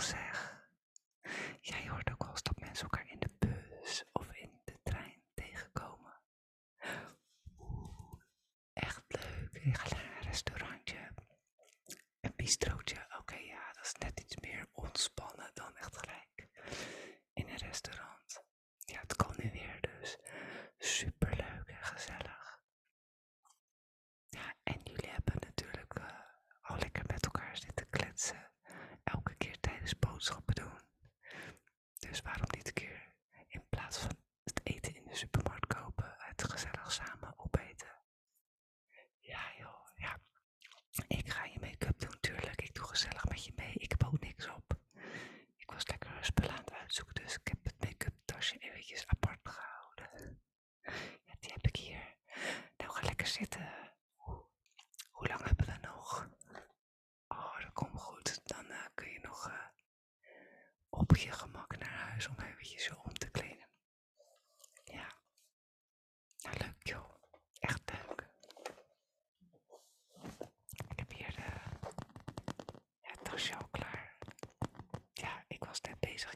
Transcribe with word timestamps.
zeg. 0.00 0.60
Jij 1.60 1.88
hoort 1.88 2.10
ook 2.10 2.22
wel 2.22 2.30
eens 2.30 2.42
dat 2.42 2.58
mensen 2.60 2.84
elkaar 2.84 3.06
in 3.08 3.18
de 3.18 3.30
bus 3.38 4.04
of 4.12 4.28
in 4.32 4.60
de 4.64 4.78
trein 4.82 5.22
tegenkomen. 5.34 6.12
Oeh, 7.58 8.20
echt 8.72 9.02
leuk. 9.08 9.54
Ik 9.54 9.78
ga 9.78 9.96
naar 9.96 10.16
een 10.16 10.22
restaurantje. 10.22 11.14
Een 12.20 12.32
bistrootje. 12.36 13.16
Oké, 13.18 13.34
ja, 13.36 13.72
dat 13.72 13.84
is 13.84 13.94
net 13.94 14.20
iets 14.20 14.36
meer 14.36 14.66
ontspannen 14.72 15.50
dan 15.54 15.76
echt 15.76 15.96
gelijk. 15.96 16.48
In 17.32 17.48
een 17.48 17.56
restaurant. 17.56 18.42
Ja, 18.78 19.00
het 19.00 19.16
kan 19.16 19.34
nu 19.36 19.50
weer 19.50 19.80
dus. 19.80 20.18
Superleuk 20.78 21.66
en 21.68 21.82
gezellig. 21.84 22.60
Ja, 24.28 24.54
en 24.62 24.80
jullie 24.82 25.10
hebben 25.10 25.34
natuurlijk 25.38 25.94
eh, 25.94 26.06
al 26.60 26.76
lekker 26.76 27.04
met 27.06 27.24
elkaar 27.24 27.56
zitten 27.56 27.88
kletsen 27.90 28.50
boodschappen 29.98 30.54
doen. 30.54 30.80
Dus 31.98 32.20
waarom 32.22 32.48
niet 32.56 32.66
een 32.66 32.72
keer 32.72 33.14
in 33.46 33.64
plaats 33.68 33.98
van 33.98 34.16
het 34.44 34.60
eten 34.66 34.94
in 34.94 35.04
de 35.04 35.14
supermarkt 35.14 35.66
kopen, 35.66 36.14
het 36.18 36.44
gezellig 36.50 36.92
samen 36.92 37.34
opeten? 37.38 37.92
Ja 39.18 39.52
joh, 39.58 39.88
ja. 39.94 40.18
Ik 41.06 41.30
ga 41.30 41.44
je 41.44 41.58
make-up 41.60 41.98
doen, 41.98 42.16
tuurlijk. 42.20 42.62
Ik 42.62 42.74
doe 42.74 42.84
gezellig 42.86 43.24
met 43.24 43.44
je 43.44 43.52
mee. 43.56 43.74
Ik 43.74 43.96
bood 43.96 44.20
niks 44.20 44.48
op. 44.48 44.78
Ik 45.56 45.70
was 45.70 45.86
lekker 45.86 46.24
spullen 46.24 46.50
aan 46.52 46.58
het 46.58 46.72
uitzoeken, 46.72 47.14
dus 47.14 47.34
ik 47.34 47.46
heb 47.48 47.58
het 47.64 47.80
make-up 47.84 48.14
tasje 48.24 48.58
eventjes 48.58 49.06
apart 49.06 49.48
gehouden. 49.48 50.38
Ja, 51.24 51.34
die 51.40 51.52
heb 51.52 51.62
ik 51.66 51.76
hier. 51.76 52.16
Nou, 52.76 52.90
ga 52.90 53.02
lekker 53.02 53.26
zitten. 53.26 53.71
op 61.12 61.18
je 61.18 61.32
gemak 61.32 61.78
naar 61.78 61.92
huis 62.08 62.28
om 62.28 62.34
eventjes 62.40 62.84
je 62.84 63.02
om 63.02 63.12
te 63.12 63.30
kleden. 63.30 63.66
Ja. 64.84 65.06
Nou, 66.42 66.56
leuk 66.58 66.82
joh. 66.86 67.10
Echt 67.58 67.80
leuk. 67.92 68.28
Ik 70.88 70.98
heb 70.98 71.10
hier 71.12 71.34
de, 71.34 73.22
tasje 73.22 73.56
al 73.56 73.68
klaar. 73.70 74.18
Ja, 75.12 75.44
ik 75.48 75.64
was 75.64 75.80
net 75.80 76.00
bezig. 76.00 76.34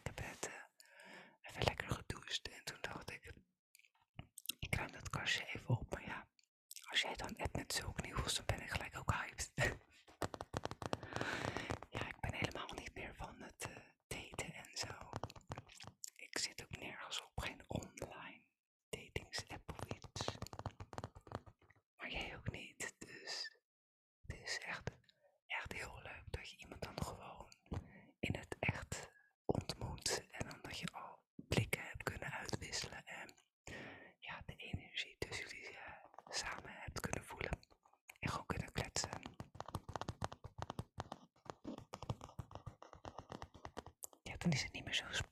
dan 44.46 44.54
is 44.58 44.62
het 44.62 44.72
niet 44.72 44.84
meer 44.84 44.94
zo 44.94 45.04
spannend. 45.04 45.25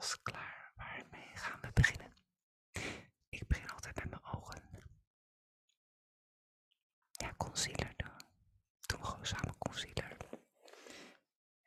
podcast 0.00 0.22
klaar. 0.22 0.72
Waarmee 0.76 1.30
gaan 1.36 1.60
we 1.60 1.72
beginnen? 1.72 2.14
Ik 3.28 3.46
begin 3.46 3.70
altijd 3.70 3.96
met 3.96 4.10
mijn 4.10 4.24
ogen. 4.24 4.62
Ja, 7.10 7.34
concealer 7.36 7.92
doen. 7.96 8.16
Doen 8.86 9.00
we 9.00 9.06
gewoon 9.06 9.26
samen 9.26 9.58
concealer. 9.58 10.16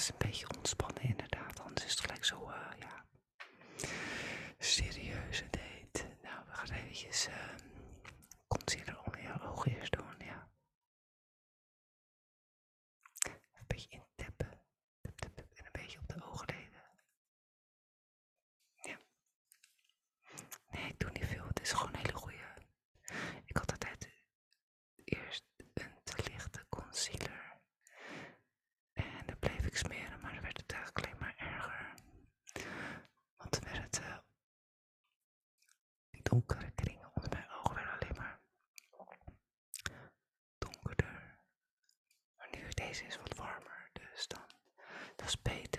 is 0.00 0.08
een 0.08 0.14
beetje 0.18 0.46
ontspannen 0.56 1.02
inderdaad, 1.02 1.60
anders 1.60 1.84
is 1.86 1.90
het 1.90 2.00
gelijk 2.00 2.24
zo, 2.24 2.48
uh, 2.50 2.72
ja, 2.78 3.04
serieuze 4.58 5.44
date. 5.50 6.06
Nou, 6.22 6.36
we 6.48 6.54
gaan 6.54 6.74
eventjes 6.76 7.26
eh, 7.26 7.59
deze 42.90 43.04
is 43.04 43.16
wat 43.18 43.36
warmer, 43.36 43.90
dus 43.92 44.26
dan, 44.28 44.42
dat 45.16 45.26
is 45.28 45.42
beter. 45.42 45.69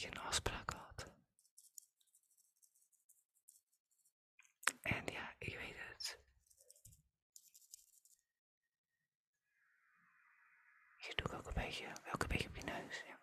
geen 0.00 0.18
afspraak 0.18 0.70
had. 0.74 1.10
En 4.82 5.04
ja, 5.12 5.34
ik 5.38 5.56
weet 5.56 5.76
het. 5.88 6.18
Je 10.96 11.14
doe 11.14 11.36
ook 11.36 11.46
een 11.46 11.54
beetje, 11.54 11.86
welke 12.04 12.26
beetje 12.26 12.48
op 12.48 12.56
je 12.56 12.62
neus. 12.62 13.02
Ja. 13.06 13.16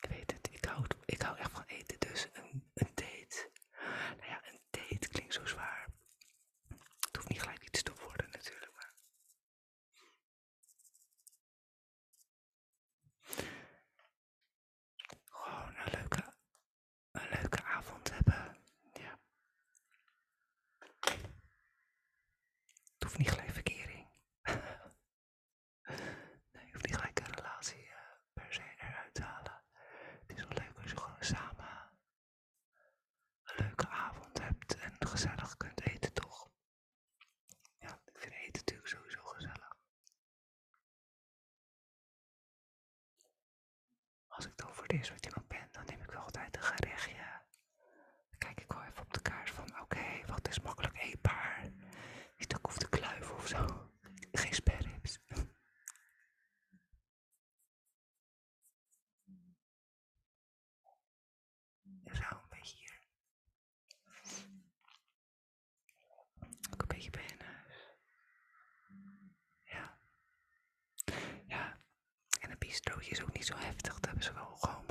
Ik 0.00 0.06
weet 0.08 0.30
het, 0.32 0.48
ik 0.52 0.64
hou, 0.64 0.86
ik 1.04 1.22
hou 1.22 1.36
echt 1.38 1.50
van 1.52 1.64
eten, 1.66 1.98
dus 2.00 2.26
een 2.32 2.61
Als 44.36 44.46
ik 44.46 44.56
dan 44.56 44.72
voor 44.74 44.82
het 44.82 44.92
eerst 44.92 45.10
met 45.12 45.24
iemand 45.26 45.48
ben, 45.48 45.68
dan 45.70 45.84
neem 45.86 46.02
ik 46.02 46.10
wel 46.10 46.22
altijd 46.22 46.56
een 46.56 46.62
gerechtje. 46.62 47.16
Dan 48.28 48.38
kijk 48.38 48.60
ik 48.60 48.72
wel 48.72 48.82
even 48.82 49.02
op 49.02 49.12
de 49.14 49.20
kaart 49.22 49.50
van, 49.50 49.80
oké, 49.80 50.04
wat 50.26 50.48
is 50.48 50.60
makkelijk 50.60 50.98
eetbaar? 51.02 51.62
Niet 52.38 52.52
ik 52.52 52.58
hoef 52.62 52.78
te 52.78 52.88
kluif 52.88 53.30
of 53.30 53.46
zo. 53.46 53.81
is 73.10 73.22
ook 73.22 73.32
niet 73.32 73.46
zo 73.46 73.54
heftig. 73.56 73.94
Dat 73.94 74.04
hebben 74.06 74.24
ze 74.24 74.32
wel 74.34 74.56
gewoon 74.60 74.81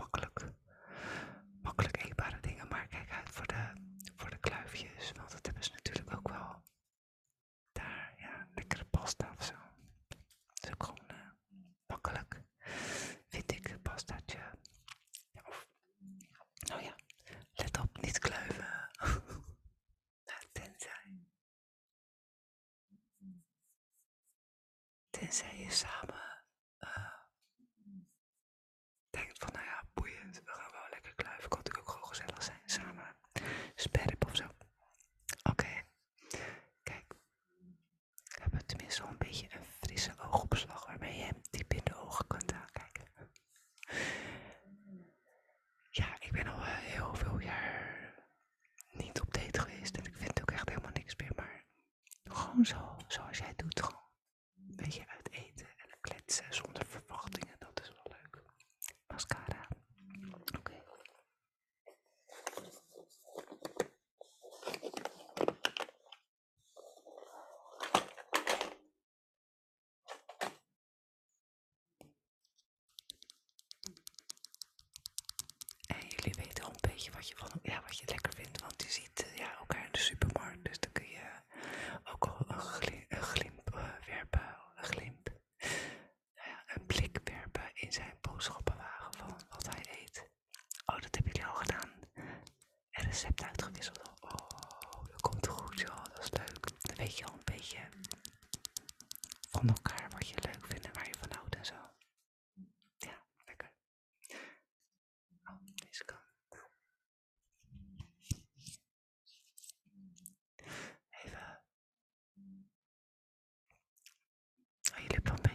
wat 77.22 77.51
je, 77.54 77.72
ja, 77.72 77.82
wat 77.86 77.98
je 77.98 78.04
lekker 78.06 78.34
vindt. 78.36 78.62
Want 78.62 78.84
je 78.84 78.90
ziet, 78.92 79.25
eh, 79.25 79.38
ja, 79.38 79.58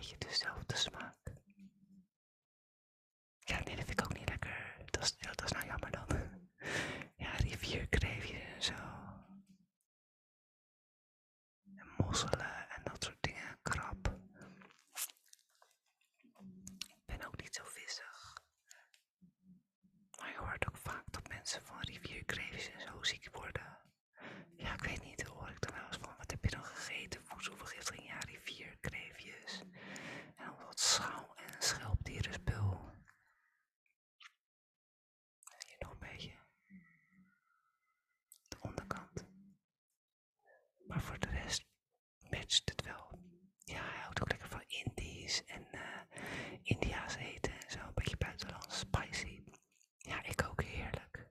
beetje 0.07 0.27
dezelfde 0.27 0.77
smaak. 0.77 1.29
Ja, 3.39 3.59
nee, 3.65 3.77
dat 3.77 3.85
vind 3.85 3.91
ik 4.01 4.05
ook 4.05 4.19
niet 4.19 4.29
lekker. 4.29 4.77
Dat 4.91 5.03
is, 5.03 5.17
dat 5.19 5.43
is 5.45 5.53
nou 5.53 5.67
jammer 5.67 5.91
dan. 5.91 6.05
Ja, 7.23 7.33
rivierkreefjes 7.33 8.43
en 8.55 8.63
zo. 8.63 8.73
En 11.79 11.87
mosselen 11.97 12.69
en 12.69 12.83
dat 12.85 13.05
soort 13.05 13.17
dingen. 13.23 13.59
krap. 13.63 14.17
Ik 16.97 17.05
ben 17.07 17.27
ook 17.27 17.41
niet 17.41 17.55
zo 17.55 17.65
vissig. 17.67 18.35
Maar 20.21 20.31
je 20.31 20.39
hoort 20.39 20.69
ook 20.69 20.77
vaak 20.77 21.05
dat 21.13 21.29
mensen 21.29 21.63
van 21.63 21.81
rivierkreefjes 21.81 22.69
en 22.71 22.81
zo 22.81 23.03
ziek 23.03 23.29
worden. 23.33 23.77
Ja, 24.57 24.73
ik 24.73 24.83
weet 24.85 25.03
niet, 25.05 25.23
hoor 25.23 25.51
ik 25.51 25.61
dan 25.61 25.75
wel 25.75 25.87
eens 25.87 25.97
van. 25.97 26.15
Wat 26.19 26.31
heb 26.31 26.45
je 26.45 26.51
dan 26.51 26.65
gegeten? 26.65 27.25
Voedselvergiftiging? 27.25 28.06
en 45.29 45.67
uh, 45.75 45.81
India's 46.65 47.17
eten 47.17 47.53
en 47.53 47.71
zo. 47.71 47.79
Een 47.81 47.95
beetje 47.95 48.17
buitenland 48.17 48.73
spicy. 48.73 49.43
Ja, 49.99 50.23
ik 50.25 50.45
ook 50.49 50.63
heerlijk. 50.63 51.27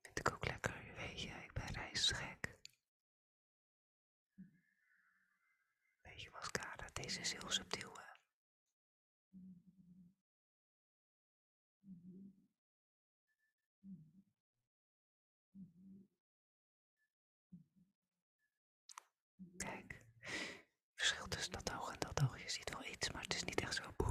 Vind 0.00 0.18
ik 0.18 0.32
ook 0.32 0.46
lekker, 0.46 0.74
weet 0.96 1.20
je, 1.22 1.28
ik 1.28 1.52
ben 1.52 1.66
reisgek. 1.72 2.58
Beetje 6.02 6.30
mascara, 6.32 6.88
deze 6.92 7.20
is 7.20 7.32
heel 7.32 7.50
subtiel 7.50 7.94
hè? 7.98 8.05
verschil 21.06 21.28
tussen 21.28 21.52
dat 21.52 21.72
oog 21.78 21.90
en 21.92 21.96
dat 21.98 22.22
oog. 22.24 22.38
Je 22.42 22.50
ziet 22.50 22.70
wel 22.70 22.88
iets, 22.92 23.10
maar 23.10 23.22
het 23.22 23.34
is 23.34 23.42
niet 23.44 23.60
echt 23.60 23.74
zo 23.74 23.82
boeiend. 23.96 24.05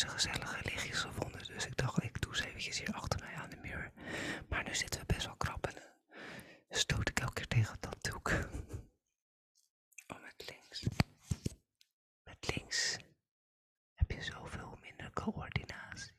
ze 0.00 0.08
gezellige 0.08 0.60
lichtjes 0.62 0.98
gevonden. 1.00 1.46
Dus 1.46 1.66
ik 1.66 1.76
dacht, 1.76 2.02
ik 2.02 2.20
doe 2.20 2.36
ze 2.36 2.46
eventjes 2.46 2.78
hier 2.78 2.92
achter 2.94 3.20
mij 3.20 3.34
aan 3.34 3.50
de 3.50 3.56
muur. 3.56 3.92
Maar 4.48 4.64
nu 4.64 4.74
zitten 4.74 5.00
we 5.00 5.06
best 5.06 5.26
wel 5.26 5.36
krap 5.36 5.66
en 5.66 5.76
eh, 6.68 6.76
stoot 6.76 7.08
ik 7.08 7.20
elke 7.20 7.32
keer 7.34 7.46
tegen 7.48 7.76
dat 7.80 8.02
doek. 8.04 8.30
Oh, 10.06 10.22
met 10.22 10.50
links. 10.50 10.84
Met 12.24 12.54
links 12.56 12.98
heb 13.94 14.10
je 14.10 14.22
zoveel 14.22 14.78
minder 14.80 15.10
coördinatie. 15.12 16.12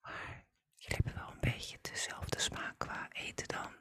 Maar 0.00 0.46
jullie 0.76 0.96
hebben 1.02 1.14
wel 1.14 1.30
een 1.30 1.40
beetje 1.52 1.78
dezelfde 1.80 2.38
smaak 2.38 2.78
qua 2.78 3.10
eten 3.12 3.48
dan. 3.48 3.77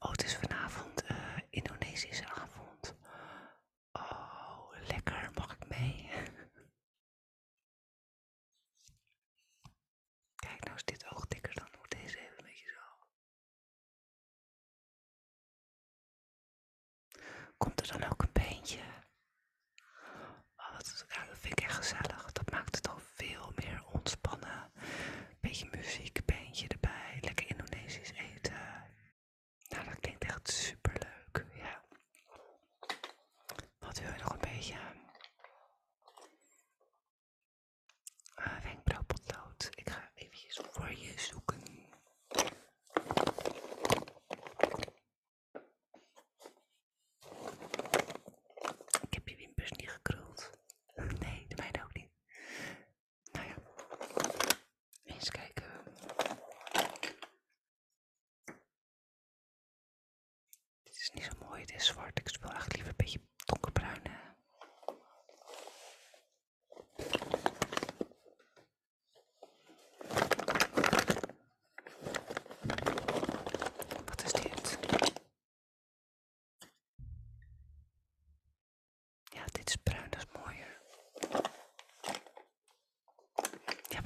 Oh, 0.00 0.10
het 0.10 0.24
is 0.24 0.36
vanavond 0.36 1.02
uh, 1.02 1.10
eh, 1.10 1.42
Indonesische 1.50 2.26
avond. 2.34 2.94
Oh, 3.92 4.72
lekker. 4.88 5.30
Mag 5.34 5.52
ik 5.56 5.68
mee? 5.78 6.10
Kijk, 10.46 10.64
nou 10.64 10.76
is 10.76 10.84
dit 10.84 11.06
oog 11.10 11.26
dikker 11.26 11.54
dan 11.54 11.68
hoe 11.76 11.88
deze 11.88 12.18
even 12.18 12.38
een 12.38 12.44
beetje 12.44 12.68
zo. 12.68 13.06
Komt 17.56 17.80
er 17.80 17.98
dan 17.98 18.10
ook 18.10 18.22
een 18.22 18.32
beentje? 18.32 18.78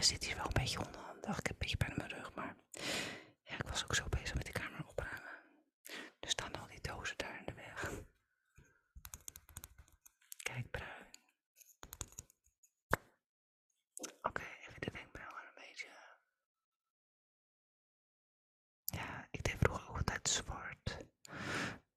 zit 0.07 0.25
hier 0.25 0.37
wel 0.37 0.47
een 0.47 0.53
beetje 0.53 0.79
onder. 0.79 1.01
ik 1.23 1.27
heb 1.35 1.49
een 1.51 1.57
beetje 1.59 1.77
pijn 1.77 1.91
in 1.91 1.97
mijn 1.97 2.09
rug, 2.11 2.35
maar 2.35 2.57
ja, 3.43 3.55
ik 3.55 3.63
was 3.69 3.85
ook 3.85 3.95
zo 3.95 4.05
bezig 4.09 4.35
met 4.35 4.47
de 4.47 4.53
kamer 4.53 4.87
opruimen. 4.87 5.35
dus 6.21 6.31
staan 6.31 6.53
al 6.55 6.67
die 6.67 6.81
dozen 6.81 7.17
daar 7.17 7.39
in 7.39 7.45
de 7.45 7.55
weg. 7.55 7.91
Kijk, 10.43 10.71
bruin. 10.71 11.11
Oké, 14.23 14.45
even 14.69 14.81
de 14.81 14.91
wenkbrauwen 14.93 15.43
een 15.43 15.55
beetje. 15.69 15.89
Ja, 18.85 19.29
ik 19.31 19.43
deed 19.45 19.57
vroeger 19.59 19.89
ook 19.89 19.97
altijd 19.99 20.29
zwart. 20.29 20.97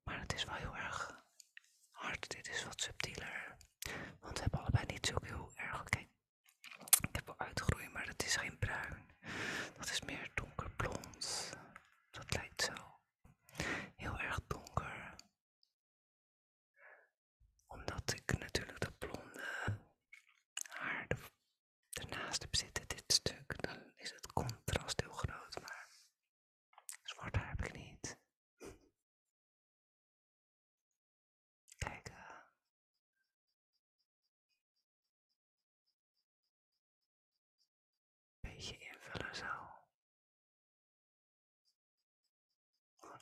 Maar 0.03 0.19
het 0.19 0.33
is 0.33 0.43
wel 0.43 0.55
heel 0.55 0.75
erg 0.75 1.23
hard. 1.91 2.29
Dit 2.29 2.49
is 2.49 2.63
wat 2.65 2.81
subtieler. 2.81 3.55
Want 4.19 4.35
we 4.35 4.41
hebben 4.41 4.59
allebei 4.59 4.85
niet 4.87 5.05
zo 5.05 5.18
het 8.21 8.27
is 8.27 8.35
geen 8.35 8.57
bruin. 8.59 8.97
Dat 9.77 9.89
is 9.89 10.01
meer 10.01 10.29
donkerblond. 10.33 11.53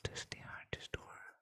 tussen 0.10 0.30
die 0.30 0.42
haartjes 0.44 0.90
door. 0.90 1.36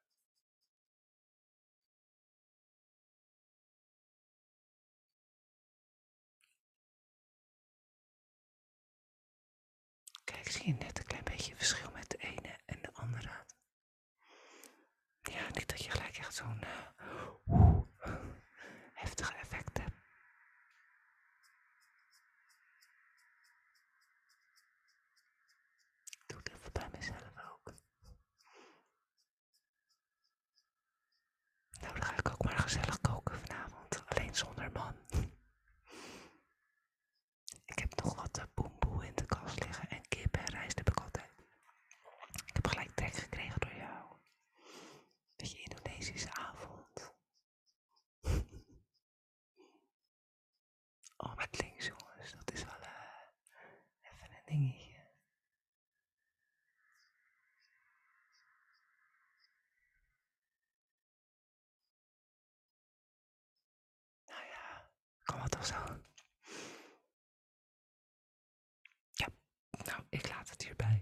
Kijk, 10.23 10.51
zie 10.51 10.65
je 10.65 10.73
net 10.73 10.97
een 10.99 11.05
klein 11.05 11.23
beetje 11.23 11.55
verschil 11.55 11.91
met 11.91 12.09
de 12.09 12.17
ene 12.17 12.57
en 12.65 12.79
de 12.81 12.89
andere. 12.93 13.45
Ja, 15.21 15.45
niet 15.51 15.67
dat 15.69 15.83
je 15.83 15.89
gelijk 15.91 16.17
echt 16.17 16.33
zo'n... 16.35 16.61
Uh, 16.61 17.64
onafhängig. 54.55 55.03
Nou 64.27 64.41
ja, 64.53 64.89
kom 65.25 65.39
wat 65.39 65.51
toch 65.51 65.65
zo. 65.65 65.75
Ja, 69.13 69.27
nou, 69.85 70.03
ik 70.09 70.29
laat 70.29 70.49
het 70.49 70.63
hierbij. 70.63 70.94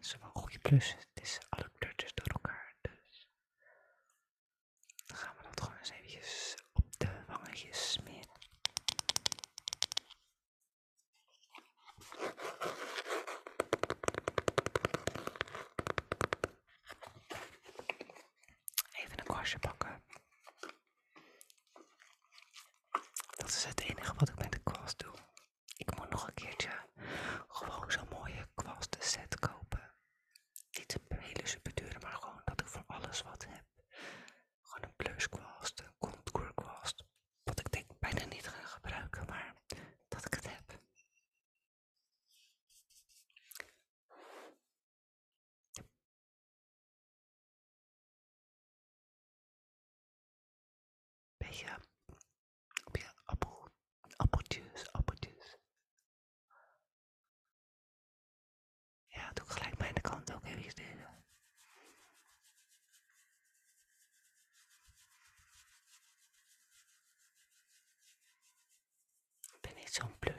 het 0.00 0.06
is 0.06 0.16
wel 0.20 0.30
goede 0.34 0.58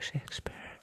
Shakespeare. 0.02 0.80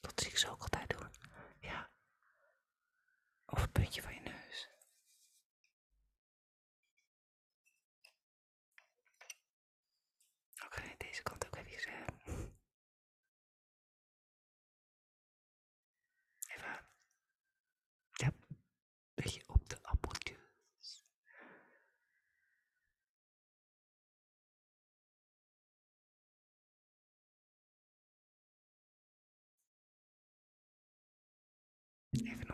Dat 0.00 0.20
zie 0.20 0.28
ik 0.30 0.38
ze 0.38 0.50
ook 0.50 0.62
altijd 0.62 0.88
doen. 0.90 1.10
Ja. 1.60 1.90
Of 3.46 3.60
het 3.60 3.72
puntje 3.72 4.02
van 4.02 4.14
je 4.14 4.20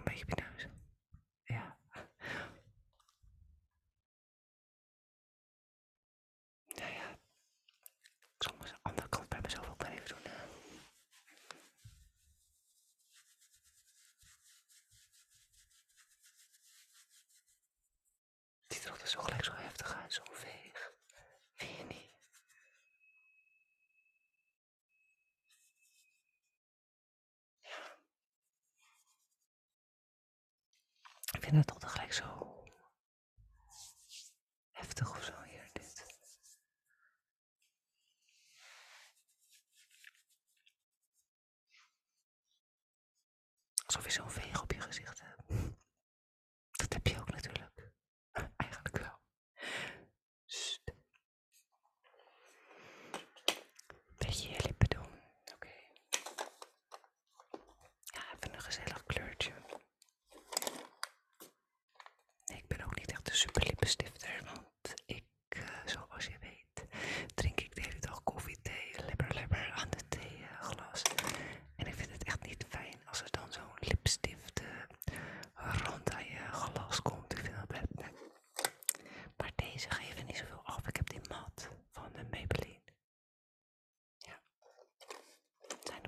een 0.04 0.12
beetje 0.12 0.34
benauwd. 0.34 0.68
Ja. 1.44 1.76
Nou 6.66 6.92
ja, 6.92 7.18
soms 8.38 8.60
eens 8.62 8.70
de 8.70 8.78
andere 8.82 9.08
kant 9.08 9.28
bij 9.28 9.40
mezelf 9.42 9.68
ook 9.70 9.80
maar 9.82 9.92
even 9.92 10.08
doen. 10.08 10.18
die 10.22 10.32
Het 18.66 18.76
ziet 18.76 18.84
er 19.00 19.08
zo 19.08 19.20
gelijk 19.20 19.44
zo 19.44 19.52
heftig 19.52 19.94
uit, 19.94 20.12
zo 20.12 20.22
vee. 20.30 20.63
la 31.54 31.83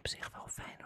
op 0.07 0.13
zich 0.19 0.31
wel 0.33 0.49
fijn 0.49 0.77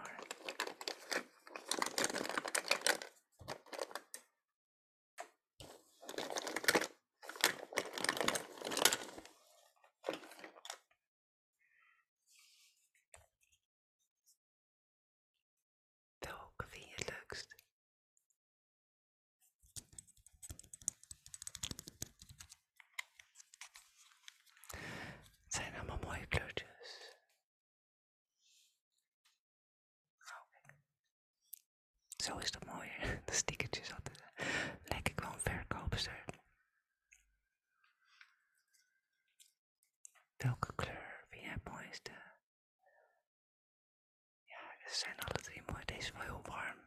Zo 32.21 32.37
is 32.37 32.51
dat 32.51 32.65
mooier. 32.65 33.19
De 33.25 33.33
stickertjes 33.33 33.93
altijd. 33.93 34.23
Lekker 34.83 35.13
gewoon 35.15 35.39
verkoopster. 35.39 36.25
Welke 40.37 40.73
kleur 40.75 41.25
vind 41.29 41.43
jij 41.43 41.53
het 41.53 41.63
mooiste? 41.71 42.11
Ja, 44.43 44.75
ze 44.87 44.95
zijn 44.99 45.17
alle 45.19 45.43
drie 45.43 45.61
mooi. 45.71 45.85
Deze 45.85 45.99
is 45.99 46.11
wel 46.11 46.21
heel 46.21 46.41
warm. 46.45 46.79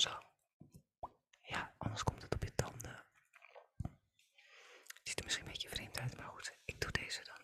zo. 0.00 0.10
Ja, 1.48 1.74
anders 1.78 2.02
komt 2.04 2.22
het 2.22 2.34
op 2.34 2.42
je 2.44 2.54
tanden. 2.54 3.04
ziet 5.02 5.18
er 5.18 5.24
misschien 5.24 5.44
een 5.46 5.50
beetje 5.52 5.68
vreemd 5.68 5.98
uit, 5.98 6.16
maar 6.16 6.26
goed, 6.26 6.56
ik 6.64 6.80
doe 6.80 6.90
deze 6.90 7.24
dan. 7.24 7.34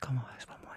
¿Cómo 0.00 0.22
vas? 0.22 0.46
vamos 0.46 0.67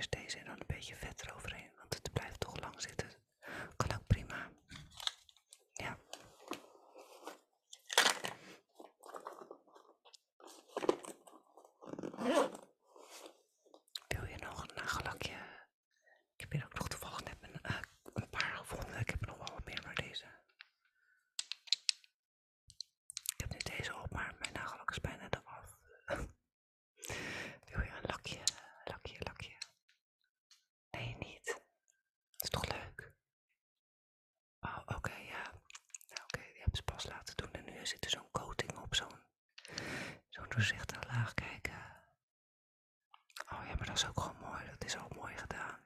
eerst 0.00 0.10
deze 0.18 0.38
en 0.38 0.44
dan 0.44 0.54
een 0.54 0.66
beetje 0.66 0.96
vet 0.96 1.22
eroverheen, 1.26 1.70
want 1.78 1.94
het 1.94 2.10
blijft 2.12 2.40
toch 2.40 2.60
lang 2.60 2.74
zitten. 2.76 3.08
zit 37.90 38.04
er 38.04 38.10
zo'n 38.10 38.30
coating 38.32 38.76
op, 38.78 38.94
zo'n 38.94 39.18
zo'n 40.28 40.48
doorzichtige 40.48 41.00
laag. 41.06 41.34
kijken 41.34 41.74
Oh 43.52 43.64
ja, 43.66 43.74
maar 43.76 43.86
dat 43.86 43.96
is 43.96 44.06
ook 44.06 44.20
gewoon 44.20 44.36
mooi. 44.50 44.64
Dat 44.70 44.84
is 44.84 44.96
ook 44.98 45.14
mooi 45.14 45.36
gedaan. 45.36 45.79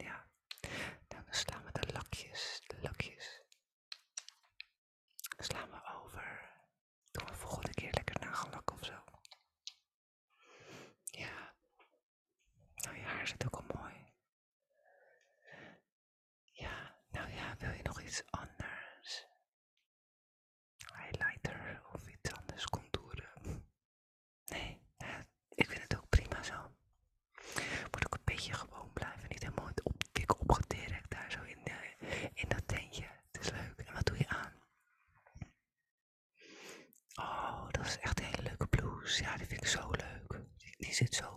is 40.94 41.00
het 41.00 41.14
zo. 41.14 41.33